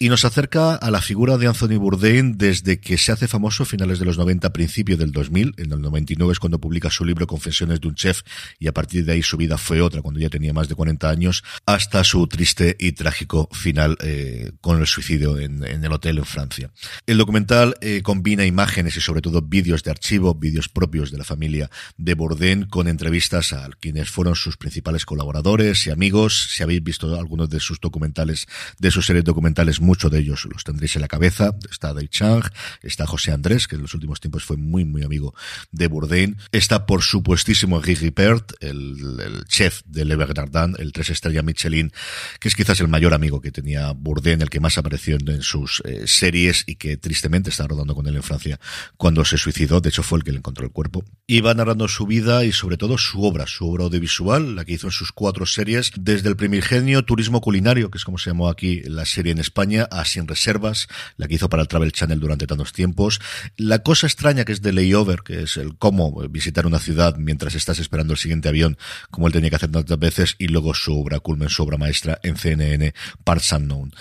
Y 0.00 0.10
nos 0.10 0.24
acerca 0.24 0.76
a 0.76 0.92
la 0.92 1.02
figura 1.02 1.38
de 1.38 1.48
Anthony 1.48 1.76
Bourdain 1.76 2.38
desde 2.38 2.78
que 2.78 2.96
se 2.98 3.10
hace 3.10 3.26
famoso 3.26 3.64
a 3.64 3.66
finales 3.66 3.98
de 3.98 4.04
los 4.04 4.16
90, 4.16 4.52
principio 4.52 4.96
del 4.96 5.10
2000. 5.10 5.54
En 5.56 5.72
el 5.72 5.80
99 5.80 6.34
es 6.34 6.38
cuando 6.38 6.60
publica 6.60 6.88
su 6.88 7.04
libro 7.04 7.26
Confesiones 7.26 7.80
de 7.80 7.88
un 7.88 7.96
chef 7.96 8.22
y 8.60 8.68
a 8.68 8.72
partir 8.72 9.04
de 9.04 9.14
ahí 9.14 9.24
su 9.24 9.36
vida 9.36 9.58
fue 9.58 9.80
otra 9.80 10.00
cuando 10.00 10.20
ya 10.20 10.28
tenía 10.28 10.52
más 10.52 10.68
de 10.68 10.76
40 10.76 11.10
años 11.10 11.42
hasta 11.66 12.04
su 12.04 12.28
triste 12.28 12.76
y 12.78 12.92
trágico 12.92 13.48
final 13.50 13.98
eh, 14.00 14.52
con 14.60 14.78
el 14.78 14.86
suicidio 14.86 15.36
en, 15.36 15.64
el 15.64 15.92
hotel 15.92 16.18
en 16.18 16.26
Francia. 16.26 16.70
El 17.04 17.18
documental 17.18 17.74
eh, 17.80 18.02
combina 18.04 18.46
imágenes 18.46 18.96
y 18.96 19.00
sobre 19.00 19.20
todo 19.20 19.42
vídeos 19.42 19.82
de 19.82 19.90
archivo, 19.90 20.32
vídeos 20.32 20.68
propios 20.68 21.10
de 21.10 21.18
la 21.18 21.24
familia 21.24 21.72
de 21.96 22.14
Bourdain 22.14 22.66
con 22.66 22.86
entrevistas 22.86 23.52
a 23.52 23.68
quienes 23.80 24.10
fueron 24.10 24.36
sus 24.36 24.58
principales 24.58 25.04
colaboradores 25.04 25.88
y 25.88 25.90
amigos. 25.90 26.50
Si 26.54 26.62
habéis 26.62 26.84
visto 26.84 27.18
algunos 27.18 27.50
de 27.50 27.58
sus 27.58 27.80
documentales, 27.80 28.46
de 28.78 28.92
sus 28.92 29.04
series 29.04 29.24
documentales 29.24 29.80
muchos 29.88 30.10
de 30.12 30.18
ellos 30.20 30.46
los 30.52 30.64
tendréis 30.64 30.94
en 30.96 31.02
la 31.02 31.08
cabeza. 31.08 31.56
Está 31.70 31.94
Dave 31.94 32.08
Chang, 32.08 32.44
está 32.82 33.06
José 33.06 33.32
Andrés, 33.32 33.66
que 33.66 33.76
en 33.76 33.82
los 33.82 33.94
últimos 33.94 34.20
tiempos 34.20 34.44
fue 34.44 34.58
muy, 34.58 34.84
muy 34.84 35.02
amigo 35.02 35.34
de 35.72 35.86
Bourdain. 35.88 36.36
Está, 36.52 36.84
por 36.84 37.02
supuestísimo, 37.02 37.80
Guy 37.80 38.10
Pert, 38.10 38.52
el, 38.60 39.44
chef 39.48 39.80
de 39.86 40.04
Le 40.04 40.16
Bernardin, 40.16 40.76
el 40.78 40.92
tres 40.92 41.10
estrella 41.10 41.42
Michelin, 41.42 41.90
que 42.38 42.48
es 42.48 42.54
quizás 42.54 42.80
el 42.80 42.88
mayor 42.88 43.14
amigo 43.14 43.40
que 43.40 43.50
tenía 43.50 43.92
Bourdain, 43.92 44.42
el 44.42 44.50
que 44.50 44.60
más 44.60 44.76
apareció 44.76 45.16
en 45.16 45.42
sus 45.42 45.82
eh, 45.86 46.06
series 46.06 46.64
y 46.66 46.76
que 46.76 46.98
tristemente 46.98 47.48
está 47.48 47.66
rodando 47.66 47.94
con 47.94 48.06
él 48.06 48.16
en 48.16 48.22
Francia 48.22 48.60
cuando 48.98 49.24
se 49.24 49.38
suicidó. 49.38 49.80
De 49.80 49.88
hecho, 49.88 50.02
fue 50.02 50.18
el 50.18 50.24
que 50.24 50.32
le 50.32 50.38
encontró 50.38 50.66
el 50.66 50.72
cuerpo. 50.72 51.02
Y 51.26 51.40
va 51.40 51.54
narrando 51.54 51.88
su 51.88 52.06
vida 52.06 52.44
y 52.44 52.52
sobre 52.52 52.76
todo 52.76 52.98
su 52.98 53.22
obra, 53.22 53.46
su 53.46 53.68
obra 53.70 53.84
audiovisual, 53.84 54.54
la 54.54 54.64
que 54.66 54.74
hizo 54.74 54.88
en 54.88 54.92
sus 54.92 55.12
cuatro 55.12 55.46
series, 55.46 55.92
desde 55.98 56.28
el 56.28 56.36
primigenio 56.36 57.04
Turismo 57.04 57.40
Culinario, 57.40 57.90
que 57.90 57.96
es 57.96 58.04
como 58.04 58.18
se 58.18 58.30
llamó 58.30 58.48
aquí 58.48 58.82
la 58.82 59.06
serie 59.06 59.32
en 59.32 59.38
España, 59.38 59.77
a 59.82 60.04
Sin 60.04 60.26
Reservas, 60.26 60.88
la 61.16 61.28
que 61.28 61.34
hizo 61.34 61.48
para 61.48 61.62
el 61.62 61.68
Travel 61.68 61.92
Channel 61.92 62.18
durante 62.18 62.46
tantos 62.46 62.72
tiempos. 62.72 63.20
La 63.56 63.80
cosa 63.80 64.06
extraña 64.06 64.44
que 64.44 64.52
es 64.52 64.62
de 64.62 64.72
Layover, 64.72 65.20
que 65.22 65.42
es 65.42 65.56
el 65.56 65.76
cómo 65.76 66.26
visitar 66.28 66.66
una 66.66 66.78
ciudad 66.78 67.16
mientras 67.16 67.54
estás 67.54 67.78
esperando 67.78 68.14
el 68.14 68.18
siguiente 68.18 68.48
avión, 68.48 68.78
como 69.10 69.26
él 69.26 69.32
tenía 69.32 69.50
que 69.50 69.56
hacer 69.56 69.70
tantas 69.70 69.98
veces, 69.98 70.34
y 70.38 70.48
luego 70.48 70.74
su 70.74 70.98
obra 70.98 71.20
culmen, 71.20 71.48
su 71.48 71.62
obra 71.62 71.78
maestra 71.78 72.18
en 72.22 72.36
CNN, 72.36 72.94
Parts 73.24 73.52
Unknown. 73.52 73.92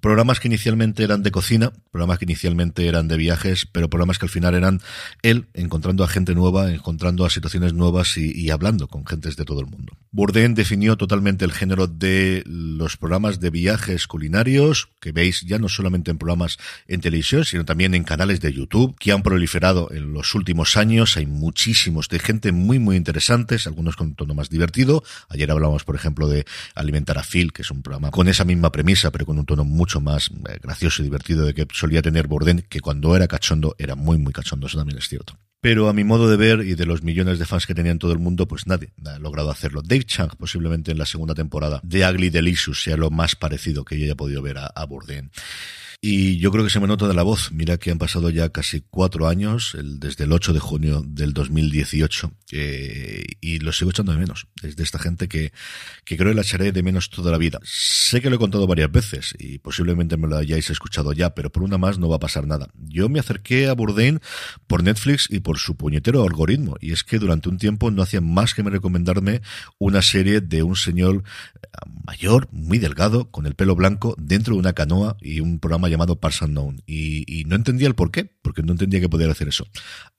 Programas 0.00 0.40
que 0.40 0.48
inicialmente 0.48 1.02
eran 1.02 1.22
de 1.22 1.30
cocina, 1.30 1.72
programas 1.90 2.18
que 2.18 2.26
inicialmente 2.26 2.86
eran 2.86 3.08
de 3.08 3.16
viajes, 3.16 3.66
pero 3.66 3.90
programas 3.90 4.18
que 4.18 4.26
al 4.26 4.30
final 4.30 4.54
eran 4.54 4.80
él 5.22 5.46
encontrando 5.54 6.04
a 6.04 6.08
gente 6.08 6.34
nueva, 6.34 6.70
encontrando 6.70 7.24
a 7.24 7.30
situaciones 7.30 7.72
nuevas 7.72 8.16
y, 8.16 8.50
hablando 8.50 8.86
con 8.86 9.04
gentes 9.04 9.36
de 9.36 9.44
todo 9.44 9.60
el 9.60 9.66
mundo. 9.66 9.96
Bourdain 10.12 10.54
definió 10.54 10.96
totalmente 10.96 11.44
el 11.44 11.52
género 11.52 11.86
de 11.86 12.44
los 12.46 12.96
programas 12.96 13.40
de 13.40 13.50
viajes 13.50 14.06
culinarios, 14.06 14.90
que 15.00 15.12
veis 15.12 15.25
ya 15.32 15.58
no 15.58 15.68
solamente 15.68 16.10
en 16.10 16.18
programas 16.18 16.58
en 16.86 17.00
televisión, 17.00 17.44
sino 17.44 17.64
también 17.64 17.94
en 17.94 18.04
canales 18.04 18.40
de 18.40 18.52
YouTube, 18.52 18.96
que 18.98 19.12
han 19.12 19.22
proliferado 19.22 19.88
en 19.92 20.12
los 20.12 20.34
últimos 20.34 20.76
años. 20.76 21.16
Hay 21.16 21.26
muchísimos 21.26 22.08
de 22.08 22.18
gente 22.18 22.52
muy, 22.52 22.78
muy 22.78 22.96
interesantes, 22.96 23.66
algunos 23.66 23.96
con 23.96 24.08
un 24.08 24.14
tono 24.14 24.34
más 24.34 24.50
divertido. 24.50 25.02
Ayer 25.28 25.50
hablamos, 25.50 25.84
por 25.84 25.94
ejemplo, 25.94 26.28
de 26.28 26.44
Alimentar 26.74 27.18
a 27.18 27.22
Phil, 27.22 27.52
que 27.52 27.62
es 27.62 27.70
un 27.70 27.82
programa 27.82 28.10
con 28.10 28.28
esa 28.28 28.44
misma 28.44 28.70
premisa, 28.72 29.10
pero 29.10 29.26
con 29.26 29.38
un 29.38 29.46
tono 29.46 29.64
mucho 29.64 30.00
más 30.00 30.30
eh, 30.48 30.58
gracioso 30.62 31.02
y 31.02 31.04
divertido 31.04 31.44
de 31.44 31.54
que 31.54 31.66
solía 31.72 32.02
tener 32.02 32.26
Bourdain, 32.26 32.62
que 32.68 32.80
cuando 32.80 33.16
era 33.16 33.28
cachondo 33.28 33.74
era 33.78 33.94
muy, 33.94 34.18
muy 34.18 34.32
cachondo, 34.32 34.66
eso 34.66 34.78
también 34.78 34.98
es 34.98 35.08
cierto. 35.08 35.38
Pero 35.60 35.88
a 35.88 35.92
mi 35.92 36.04
modo 36.04 36.30
de 36.30 36.36
ver 36.36 36.60
y 36.60 36.74
de 36.74 36.86
los 36.86 37.02
millones 37.02 37.38
de 37.38 37.46
fans 37.46 37.66
que 37.66 37.74
tenía 37.74 37.92
en 37.92 37.98
todo 37.98 38.12
el 38.12 38.18
mundo, 38.18 38.46
pues 38.46 38.66
nadie 38.66 38.92
ha 39.04 39.18
logrado 39.18 39.50
hacerlo. 39.50 39.82
Dave 39.82 40.04
Chang, 40.04 40.36
posiblemente 40.36 40.92
en 40.92 40.98
la 40.98 41.06
segunda 41.06 41.34
temporada 41.34 41.80
de 41.82 42.08
Ugly 42.08 42.30
Delicious, 42.30 42.82
sea 42.82 42.96
lo 42.96 43.10
más 43.10 43.34
parecido 43.36 43.84
que 43.84 43.98
yo 43.98 44.04
haya 44.04 44.14
podido 44.14 44.42
ver 44.42 44.58
a, 44.58 44.66
a 44.66 44.84
Bourdain. 44.84 45.30
Y 46.08 46.38
yo 46.38 46.52
creo 46.52 46.62
que 46.62 46.70
se 46.70 46.78
me 46.78 46.86
nota 46.86 47.08
de 47.08 47.14
la 47.14 47.24
voz. 47.24 47.50
Mira 47.50 47.78
que 47.78 47.90
han 47.90 47.98
pasado 47.98 48.30
ya 48.30 48.50
casi 48.50 48.80
cuatro 48.80 49.26
años, 49.26 49.74
el, 49.74 49.98
desde 49.98 50.22
el 50.22 50.30
8 50.30 50.52
de 50.52 50.60
junio 50.60 51.02
del 51.04 51.32
2018, 51.32 52.32
eh, 52.52 53.24
y 53.40 53.58
lo 53.58 53.72
sigo 53.72 53.90
echando 53.90 54.12
de 54.12 54.18
menos. 54.18 54.46
Es 54.62 54.76
de 54.76 54.84
esta 54.84 55.00
gente 55.00 55.26
que, 55.26 55.52
que 56.04 56.16
creo 56.16 56.30
que 56.30 56.36
la 56.36 56.42
echaré 56.42 56.70
de 56.70 56.84
menos 56.84 57.10
toda 57.10 57.32
la 57.32 57.38
vida. 57.38 57.58
Sé 57.64 58.20
que 58.20 58.30
lo 58.30 58.36
he 58.36 58.38
contado 58.38 58.68
varias 58.68 58.92
veces 58.92 59.34
y 59.36 59.58
posiblemente 59.58 60.16
me 60.16 60.28
lo 60.28 60.36
hayáis 60.36 60.70
escuchado 60.70 61.12
ya, 61.12 61.34
pero 61.34 61.50
por 61.50 61.64
una 61.64 61.76
más 61.76 61.98
no 61.98 62.08
va 62.08 62.16
a 62.16 62.20
pasar 62.20 62.46
nada. 62.46 62.68
Yo 62.76 63.08
me 63.08 63.18
acerqué 63.18 63.66
a 63.66 63.72
Bourdain 63.72 64.20
por 64.68 64.84
Netflix 64.84 65.26
y 65.28 65.40
por 65.40 65.58
su 65.58 65.76
puñetero 65.76 66.22
algoritmo, 66.22 66.76
y 66.80 66.92
es 66.92 67.02
que 67.02 67.18
durante 67.18 67.48
un 67.48 67.58
tiempo 67.58 67.90
no 67.90 68.02
hacía 68.02 68.20
más 68.20 68.54
que 68.54 68.62
me 68.62 68.70
recomendarme 68.70 69.42
una 69.80 70.02
serie 70.02 70.40
de 70.40 70.62
un 70.62 70.76
señor 70.76 71.24
mayor, 72.04 72.48
muy 72.52 72.78
delgado, 72.78 73.30
con 73.30 73.46
el 73.46 73.56
pelo 73.56 73.74
blanco, 73.74 74.14
dentro 74.18 74.54
de 74.54 74.60
una 74.60 74.72
canoa 74.72 75.16
y 75.20 75.40
un 75.40 75.58
programa 75.58 75.88
llamado 75.88 75.95
Pars 76.20 76.42
Unknown. 76.42 76.82
Y, 76.86 77.44
no 77.46 77.56
entendía 77.56 77.88
el 77.88 77.94
por 77.94 78.10
qué, 78.10 78.24
porque 78.42 78.62
no 78.62 78.72
entendía 78.72 79.00
que 79.00 79.08
podía 79.08 79.30
hacer 79.30 79.48
eso. 79.48 79.66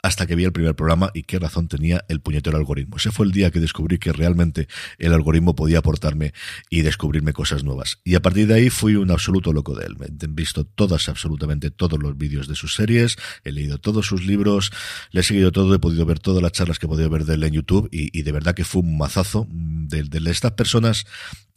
Hasta 0.02 0.26
que 0.26 0.36
vi 0.36 0.44
el 0.44 0.52
primer 0.52 0.76
programa 0.76 1.12
y 1.14 1.24
qué 1.24 1.40
razón 1.40 1.68
tenía 1.68 2.06
el 2.08 2.22
puñetero 2.22 2.58
algoritmo. 2.58 2.98
Ese 2.98 3.12
fue 3.12 3.26
el 3.26 3.32
día 3.32 3.52
que 3.52 3.60
descubrí 3.60 3.98
que 3.98 4.14
realmente 4.14 4.68
el 4.98 5.14
algoritmo 5.14 5.56
podía 5.56 5.80
aportarme 5.80 6.34
y 6.70 6.82
descubrirme 6.82 7.34
cosas 7.34 7.64
nuevas. 7.64 8.00
Y 8.04 8.16
a 8.16 8.22
partir 8.22 8.48
de 8.48 8.56
ahí 8.56 8.70
fui 8.70 8.96
un 8.96 9.12
absoluto 9.12 9.54
loco 9.54 9.76
de 9.76 9.86
él. 9.86 9.98
He 10.00 10.28
visto 10.28 10.66
todas, 10.66 11.10
absolutamente 11.10 11.72
todos 11.72 12.02
los 12.02 12.18
vídeos 12.18 12.48
de 12.48 12.56
sus 12.56 12.76
series, 12.76 13.18
he 13.44 13.52
leído 13.52 13.78
todos 13.78 14.06
sus 14.06 14.26
libros, 14.26 14.72
le 15.12 15.22
he 15.22 15.24
seguido 15.24 15.52
todo, 15.52 15.76
he 15.76 15.80
podido 15.80 16.06
ver 16.06 16.20
todas 16.20 16.42
las 16.42 16.52
charlas 16.54 16.80
que 16.80 16.86
he 16.86 16.90
podido 16.90 17.10
ver 17.10 17.26
de 17.26 17.36
él 17.36 17.44
en 17.44 17.54
YouTube 17.54 17.90
y, 17.92 18.22
de 18.22 18.32
verdad 18.32 18.56
que 18.56 18.64
fue 18.64 18.82
un 18.82 18.98
mazazo 18.98 19.48
de 19.50 20.08
estas 20.30 20.54
personas 20.54 21.06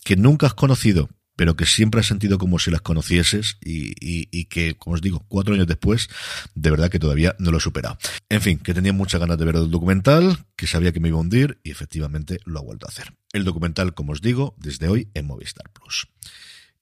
que 0.04 0.16
nunca 0.16 0.46
has 0.46 0.54
conocido, 0.54 1.08
pero 1.40 1.56
que 1.56 1.64
siempre 1.64 2.00
has 2.00 2.06
sentido 2.06 2.36
como 2.36 2.58
si 2.58 2.70
las 2.70 2.82
conocieses 2.82 3.56
y, 3.64 3.94
y, 3.98 4.44
que, 4.44 4.76
como 4.76 4.92
os 4.92 5.00
digo, 5.00 5.24
cuatro 5.26 5.54
años 5.54 5.66
después, 5.66 6.10
de 6.54 6.70
verdad 6.70 6.90
que 6.90 6.98
todavía 6.98 7.34
no 7.38 7.50
lo 7.50 7.56
he 7.56 7.60
superado. 7.62 7.96
En 8.28 8.42
fin, 8.42 8.58
que 8.58 8.74
tenía 8.74 8.92
muchas 8.92 9.22
ganas 9.22 9.38
de 9.38 9.46
ver 9.46 9.56
el 9.56 9.70
documental, 9.70 10.44
que 10.54 10.66
sabía 10.66 10.92
que 10.92 11.00
me 11.00 11.08
iba 11.08 11.16
a 11.16 11.22
hundir 11.22 11.58
y 11.62 11.70
efectivamente 11.70 12.40
lo 12.44 12.58
ha 12.58 12.62
vuelto 12.62 12.84
a 12.84 12.90
hacer. 12.90 13.14
El 13.32 13.44
documental, 13.44 13.94
como 13.94 14.12
os 14.12 14.20
digo, 14.20 14.54
desde 14.58 14.88
hoy 14.88 15.08
en 15.14 15.28
Movistar 15.28 15.70
Plus. 15.72 16.08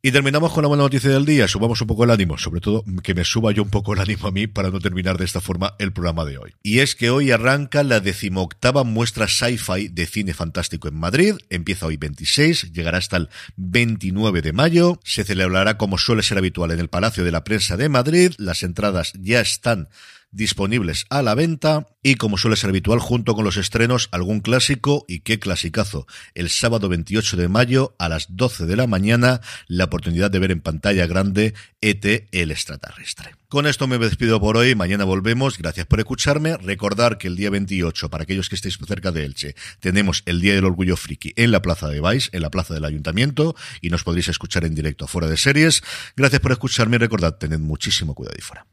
Y 0.00 0.12
terminamos 0.12 0.52
con 0.52 0.62
la 0.62 0.69
buena 0.69 0.85
noticia 0.85 1.11
del 1.11 1.25
día. 1.25 1.49
Subamos 1.49 1.81
un 1.81 1.88
poco 1.88 2.05
el 2.05 2.12
ánimo, 2.12 2.38
sobre 2.38 2.61
todo 2.61 2.85
que 3.02 3.14
me 3.14 3.25
suba 3.25 3.50
yo 3.50 3.64
un 3.64 3.71
poco 3.71 3.95
el 3.95 3.99
ánimo 3.99 4.28
a 4.28 4.31
mí 4.31 4.47
para 4.47 4.71
no 4.71 4.78
terminar 4.78 5.19
de 5.19 5.25
esta 5.25 5.40
forma 5.40 5.75
el 5.81 5.93
programa 5.93 6.25
de 6.25 6.38
hoy. 6.38 6.55
Y 6.62 6.78
es 6.78 6.95
que 6.95 7.11
hoy 7.11 7.33
arranca 7.33 7.83
la 7.83 7.99
decimoctava 7.99 8.85
muestra 8.85 9.26
sci-fi 9.26 9.88
de 9.88 10.07
cine 10.07 10.35
fantástico 10.35 10.87
en 10.87 10.95
Madrid. 10.95 11.35
Empieza 11.50 11.87
hoy 11.87 11.97
26, 11.97 12.71
llegará 12.73 12.99
hasta 12.99 13.17
el 13.17 13.28
29 13.57 14.40
de 14.40 14.52
mayo. 14.52 15.00
Se 15.02 15.25
celebrará 15.25 15.78
como 15.78 15.99
suele 15.99 16.23
ser 16.23 16.38
habitual 16.38 16.71
en 16.71 16.78
el 16.78 16.88
Palacio 16.88 17.25
de 17.25 17.33
la 17.33 17.43
Prensa 17.43 17.76
de 17.76 17.88
Madrid. 17.88 18.35
Las 18.38 18.62
entradas 18.62 19.14
ya 19.14 19.40
están 19.40 19.88
disponibles 20.30 21.06
a 21.11 21.23
la 21.23 21.35
venta 21.35 21.87
y 22.02 22.14
como 22.14 22.38
suele 22.38 22.56
ser 22.56 22.70
habitual 22.70 22.99
junto 23.00 23.35
con 23.35 23.44
los 23.44 23.56
estrenos 23.56 24.08
algún 24.12 24.40
clásico 24.40 25.04
y 25.08 25.20
qué 25.20 25.38
clasicazo. 25.38 26.06
El 26.35 26.49
sábado 26.49 26.88
28 26.88 27.37
de 27.37 27.49
mayo 27.49 27.94
a 27.99 28.08
las 28.08 28.37
12 28.37 28.66
de 28.66 28.76
la 28.76 28.87
mañana 28.87 29.40
la 29.66 29.85
oportunidad 29.85 30.30
de 30.30 30.38
ver 30.38 30.50
en 30.50 30.61
pantalla 30.61 31.06
grande 31.06 31.54
ET 31.80 32.28
el 32.32 32.50
extraterrestre. 32.50 33.35
Con 33.49 33.66
esto 33.66 33.87
me 33.87 33.99
despido 33.99 34.40
por 34.40 34.58
hoy, 34.58 34.75
mañana 34.75 35.04
volvemos, 35.04 35.56
gracias 35.56 35.87
por 35.87 36.00
escucharme, 36.00 36.56
recordar 36.58 37.16
que 37.16 37.28
el 37.28 37.37
día 37.37 37.49
28, 37.49 38.11
para 38.11 38.25
aquellos 38.25 38.49
que 38.49 38.56
estéis 38.56 38.78
cerca 38.87 39.11
de 39.11 39.25
Elche, 39.25 39.54
tenemos 39.80 40.23
el 40.26 40.40
Día 40.42 40.54
del 40.54 40.66
Orgullo 40.66 40.97
Friki 40.97 41.32
en 41.37 41.50
la 41.50 41.62
Plaza 41.62 41.88
de 41.88 42.00
Vais, 42.00 42.28
en 42.32 42.42
la 42.42 42.50
Plaza 42.50 42.75
del 42.75 42.85
Ayuntamiento, 42.85 43.56
y 43.80 43.88
nos 43.88 44.04
podréis 44.04 44.28
escuchar 44.28 44.64
en 44.64 44.75
directo 44.75 45.06
fuera 45.06 45.28
de 45.28 45.38
series. 45.38 45.82
Gracias 46.14 46.40
por 46.40 46.52
escucharme 46.52 46.97
y 46.97 46.99
recordad, 46.99 47.37
tened 47.38 47.58
muchísimo 47.58 48.14
cuidado 48.14 48.37
y 48.38 48.42
fuera. 48.42 48.66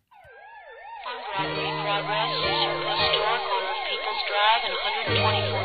Progress, 2.06 2.38
Historic 2.86 3.46
on 3.50 3.66
People's 3.90 4.22
Drive 4.30 4.62
and 4.62 4.78
124th 5.26 5.65